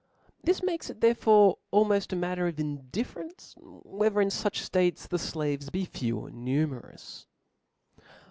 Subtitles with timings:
[0.43, 5.69] This makes it therefore almoft a matter of indifference whether in fuch ftates the flaves
[5.69, 7.27] ^e few or numerous.